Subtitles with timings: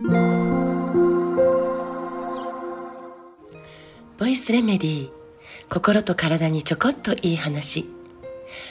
[0.00, 0.06] ボ
[4.26, 5.10] イスレメディー
[5.68, 7.84] 心と体にちょこっといい話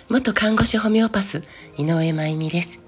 [0.08, 1.42] 元看護師ホメオパス
[1.78, 2.80] 井上真由美です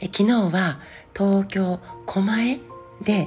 [0.00, 0.80] え昨日は
[1.14, 2.60] 東京狛江
[3.02, 3.26] で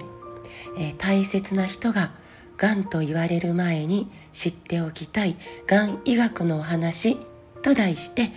[0.79, 2.09] え大切な人が
[2.57, 5.37] がんと言われる前に知っておきたい
[5.67, 7.19] がん医学のお話
[7.61, 8.31] と題して、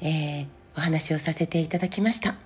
[0.00, 0.46] えー、
[0.78, 2.45] お話をさせていただきました。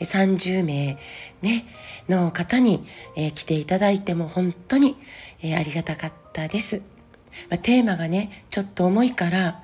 [0.00, 0.98] 30名、
[1.42, 1.66] ね、
[2.08, 2.84] の方に、
[3.16, 4.96] え、来ていただいても本当に、
[5.42, 6.82] え、ありがたかったです。
[7.50, 9.62] まあ、テーマがね、ちょっと重いから、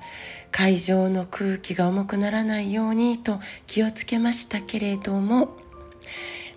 [0.51, 5.55] 会場の空気が重くならないようにと気をつけましたけれども、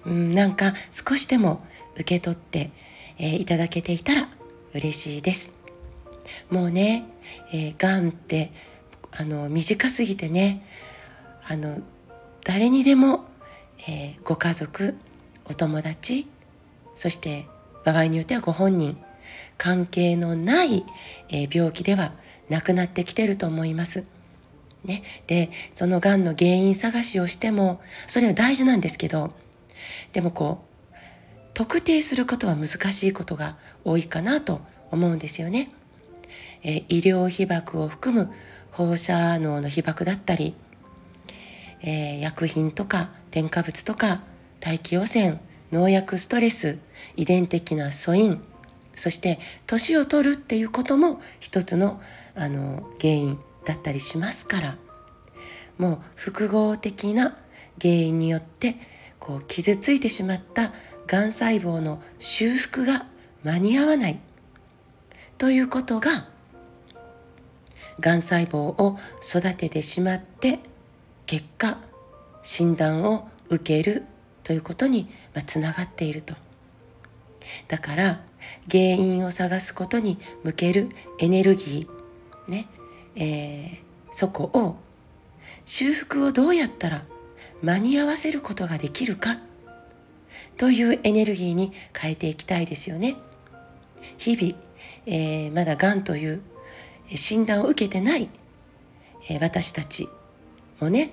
[0.05, 2.71] うん、なんか少しでも受け取って、
[3.19, 4.29] えー、いただけていたら
[4.75, 5.53] 嬉しいです。
[6.51, 7.05] もうね、
[7.53, 8.53] えー、がんって
[9.13, 10.67] あの短すぎてね
[11.47, 11.79] あの
[12.45, 13.25] 誰にでも
[13.87, 14.95] えー、ご家族
[15.45, 16.27] お友達
[16.95, 17.47] そして
[17.85, 18.97] 場合によってはご本人
[19.59, 20.85] 関係のない、
[21.29, 22.13] えー、病気では
[22.49, 24.05] なくなってきてると思います。
[24.85, 29.33] ね、でそのがんの原因探しをしてもそれは大事なんですけど
[30.13, 30.95] でもこう
[31.55, 35.71] 特定することは難しいことが多いかなと思うんですよね。
[36.63, 38.31] えー、医療被曝を含む
[38.73, 40.55] 放射能の被曝だったり
[41.85, 44.23] えー、薬品とか添加物とか
[44.59, 45.41] 大気汚染
[45.71, 46.79] 農薬ストレス
[47.17, 48.43] 遺伝的な素因
[48.97, 52.01] そして年を取るっていうことも一つの
[52.35, 54.77] あの原因だったりしますから。
[55.79, 57.37] もう複合的な
[57.81, 58.77] 原因によって
[59.19, 60.73] こう傷ついてしまった
[61.07, 63.07] がん細胞の修復が
[63.43, 64.19] 間に合わない。
[65.37, 66.29] ということが
[68.01, 70.61] がん細胞を育ててしまって
[71.35, 71.79] 結果
[72.45, 74.05] 診断を受ける
[74.45, 75.09] ということに
[75.47, 76.37] つながっていると
[77.67, 78.21] だから
[78.71, 82.69] 原因を探すことに向けるエネルギーね、
[83.17, 84.77] えー、そこを
[85.65, 87.03] 修復をどうやったら
[87.65, 89.39] 間に合わせることができるか
[90.57, 93.17] というエネルギーに変えていきたいですよね。
[94.19, 94.57] 日々、
[95.07, 96.43] えー、まだがんという
[97.13, 98.29] 診断を受けてない、
[99.29, 100.09] えー、私たち
[100.81, 101.11] もね、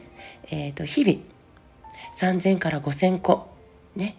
[0.49, 1.19] えー、と日々
[2.13, 3.47] 3,000から5,000個
[3.95, 4.15] ね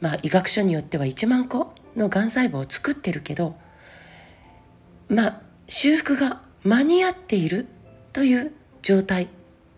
[0.00, 3.56] まあ医学書によっては1万個のがん細胞を作ってるけど
[5.08, 7.66] まあ修復が間に合っている
[8.12, 9.28] という状態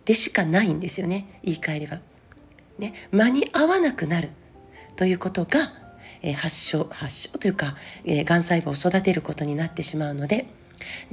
[0.04, 2.00] でしかないんですよね言い換えれば。
[2.78, 4.28] ね、間に合わなくなる
[4.96, 5.72] ということが、
[6.22, 10.46] えー、発症発症というか、えー、がん細胞を育てることになってしまうので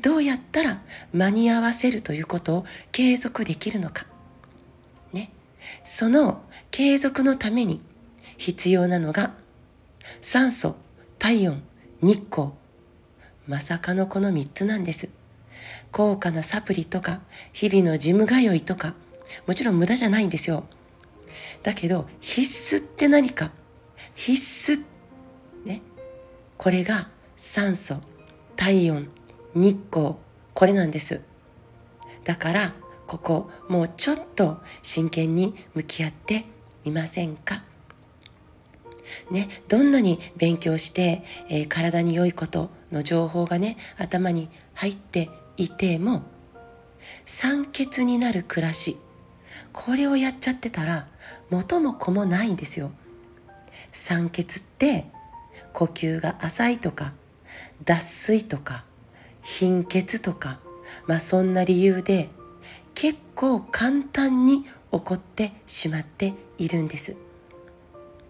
[0.02, 0.82] どうやったら
[1.14, 4.06] 間に合わせるということを継続できるのか。
[5.84, 7.82] その継続のために
[8.38, 9.34] 必要なのが
[10.22, 10.76] 酸素、
[11.20, 11.64] 体温、
[12.02, 12.50] 日光。
[13.48, 15.10] まさかのこの3つなんです。
[15.92, 17.22] 高価なサプリとか、
[17.52, 18.96] 日々のジム通いとか、
[19.48, 20.66] もちろん無駄じゃないんですよ。
[21.62, 23.52] だけど、必須って何か
[24.16, 24.84] 必須。
[25.66, 25.82] ね。
[26.58, 28.02] これが酸素、
[28.56, 29.10] 体温、
[29.56, 30.16] 日光
[30.54, 31.22] これなんです
[32.24, 32.74] だから
[33.08, 36.46] ここもうちょっと真剣に向き合って
[36.86, 37.64] みませんか？
[39.30, 46.24] ね、どんなに勉強して、えー、体に良いことの情報がね頭に入っていても
[47.26, 48.98] 酸欠になる暮らし
[49.72, 51.08] これをやっちゃってたら
[51.50, 52.92] 元も子もないんですよ。
[53.92, 55.06] 酸欠って
[55.74, 57.14] 呼吸が浅いとか
[57.86, 58.86] 脱水とか
[59.44, 60.60] 貧血とか、
[61.06, 62.30] まあそんな理由で
[62.96, 67.16] 結構簡単に起こってしまっているんです。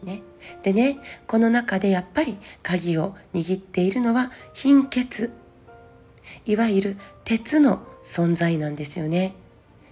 [0.03, 0.21] ね。
[0.63, 5.31] でね、この中でやっぱり鍵を握っているのは貧血。
[6.45, 9.35] いわゆる鉄の存在なんですよね。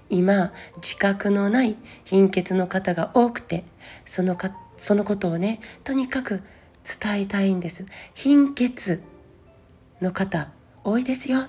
[0.10, 3.64] 今、自覚のない貧血の方が多くて、
[4.06, 6.44] そのか、そのことをね、とにかく
[6.84, 7.86] 伝えたいんです。
[8.14, 9.02] 貧血
[10.02, 10.52] の方、
[10.84, 11.40] 多いですよ。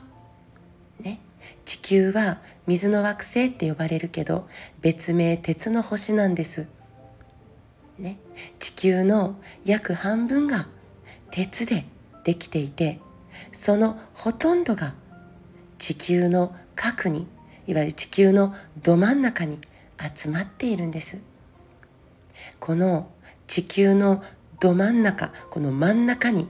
[1.01, 1.21] ね。
[1.65, 4.49] 地球は水の惑星って呼ばれるけど
[4.81, 6.67] 別名鉄の星なんです。
[7.99, 8.19] ね。
[8.59, 10.69] 地球の約半分が
[11.31, 11.85] 鉄で
[12.25, 13.01] できていて
[13.51, 14.95] そのほとんどが
[15.79, 17.27] 地球の核に
[17.67, 19.59] いわゆる地球のど真ん中に
[20.15, 21.19] 集まっているんです。
[22.61, 23.11] この
[23.47, 24.23] 地球の
[24.61, 26.47] ど真ん中この真ん中に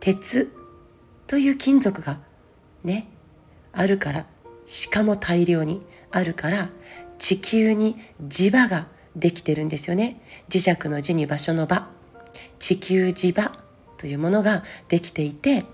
[0.00, 0.52] 鉄
[1.26, 2.18] という金属が
[2.82, 3.08] ね
[3.72, 4.26] あるから
[4.66, 6.70] しかも大量にあるから
[7.18, 7.96] 地球に
[8.26, 11.88] 磁場ができてるんですよね磁石の磁に場所の場
[12.58, 13.52] 地球磁場
[13.96, 15.64] というものができていて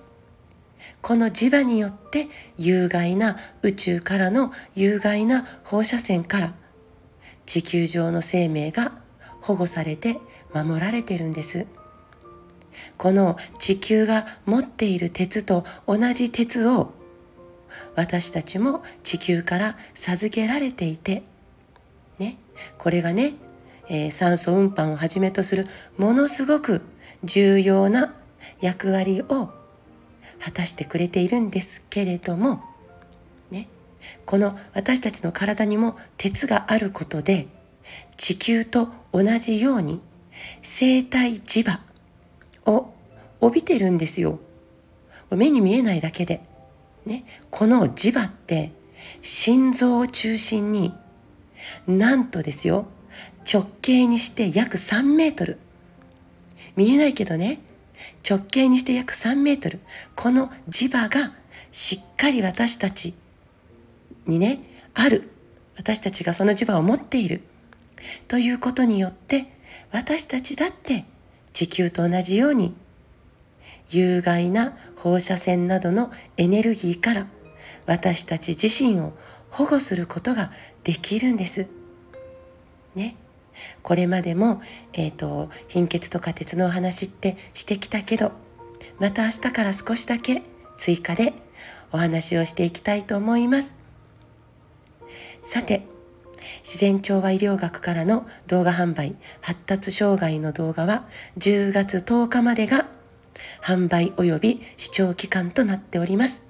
[1.03, 2.29] この磁場によって
[2.59, 6.55] 有害な宇宙からの有害な放射線から
[7.47, 8.93] 地球上の生命が
[9.41, 10.19] 保護されて
[10.53, 11.67] 守られてるんです。
[12.97, 16.93] この地球が持っている鉄と同じ鉄を
[17.95, 21.23] 私たちも地球から授けられていて、
[22.19, 22.39] ね、
[22.79, 23.35] これがね、
[23.89, 26.83] えー、酸素運搬をはじめとするものすごく
[27.25, 28.15] 重要な
[28.61, 29.51] 役割を
[30.39, 32.63] 果たしてくれているんですけれども、
[33.51, 33.69] ね、
[34.27, 37.49] この私たちの体にも鉄があることで
[38.17, 40.01] 地球と同じように
[40.63, 41.81] 生体磁場
[42.67, 42.93] を
[43.41, 44.39] 帯びてるんですよ。
[45.31, 46.41] 目に見えないだけで。
[47.06, 48.73] ね、この磁場って
[49.23, 50.94] 心臓を中心に
[51.87, 52.87] なんとですよ
[53.50, 55.58] 直径にして約3メートル。
[56.76, 57.61] 見えないけどね
[58.29, 59.81] 直径にして約3メートル。
[60.14, 61.32] この磁場が
[61.73, 63.14] しっかり私たち
[64.26, 64.61] にね
[64.94, 65.31] ある。
[65.76, 67.43] 私たちがその磁場を持っている。
[68.29, 69.47] ということによって
[69.93, 71.05] 私たちだって
[71.52, 72.75] 地球と同じように
[73.91, 77.27] 有害な放射線などのエネルギーから
[77.87, 79.13] 私たち自身を
[79.51, 80.53] 保護することが
[80.85, 81.67] できるんです。
[82.95, 83.17] ね。
[83.83, 88.33] これまでも、えっ、ー、と、貧血とか鉄のお話ってしてきたけど、
[88.99, 90.43] また明日から少しだけ
[90.79, 91.35] 追加で
[91.93, 93.77] お話をしていきたいと思います。
[95.43, 95.83] さて、
[96.63, 101.07] 自然調和医療学からの動画販売、発達障害の動画は
[101.39, 102.87] 10月10日までが
[103.62, 106.45] 販売及び視聴期間となっております。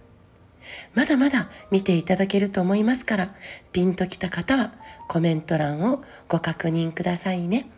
[0.95, 3.35] まだまだ見ていただけると思いますから、
[3.73, 4.73] ピンときた方は
[5.09, 7.69] コメント欄をご確認くださいね。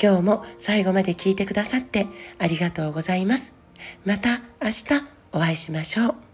[0.00, 2.06] 今日も最後まで聞いてくださって
[2.38, 3.54] ありがとうございます。
[4.04, 4.84] また明日
[5.32, 6.27] お会いしましょう。